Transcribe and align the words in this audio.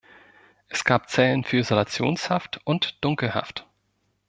Es 0.67 0.83
gab 0.83 1.11
Zellen 1.11 1.43
für 1.43 1.57
Isolationshaft 1.57 2.59
und 2.63 2.97
Dunkelhaft. 3.05 3.67